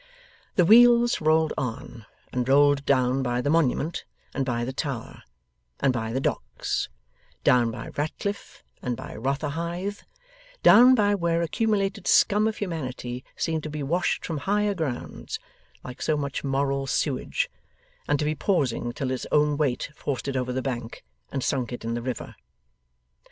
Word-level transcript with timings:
The 0.55 0.65
wheels 0.65 1.21
rolled 1.21 1.53
on, 1.59 2.07
and 2.33 2.49
rolled 2.49 2.85
down 2.87 3.21
by 3.21 3.39
the 3.39 3.51
Monument 3.51 4.03
and 4.33 4.43
by 4.43 4.65
the 4.65 4.73
Tower, 4.73 5.21
and 5.79 5.93
by 5.93 6.11
the 6.11 6.19
Docks; 6.19 6.89
down 7.43 7.69
by 7.69 7.89
Ratcliffe, 7.89 8.63
and 8.81 8.97
by 8.97 9.15
Rotherhithe; 9.15 9.99
down 10.63 10.95
by 10.95 11.13
where 11.13 11.43
accumulated 11.43 12.07
scum 12.07 12.47
of 12.47 12.57
humanity 12.57 13.23
seemed 13.35 13.61
to 13.61 13.69
be 13.69 13.83
washed 13.83 14.25
from 14.25 14.39
higher 14.39 14.73
grounds, 14.73 15.37
like 15.83 16.01
so 16.01 16.17
much 16.17 16.43
moral 16.43 16.87
sewage, 16.87 17.47
and 18.07 18.17
to 18.17 18.25
be 18.25 18.33
pausing 18.33 18.87
until 18.87 19.11
its 19.11 19.27
own 19.31 19.55
weight 19.55 19.91
forced 19.95 20.27
it 20.27 20.35
over 20.35 20.51
the 20.51 20.63
bank 20.63 21.03
and 21.31 21.43
sunk 21.43 21.71
it 21.71 21.85
in 21.85 21.93
the 21.93 22.01
river. 22.01 22.33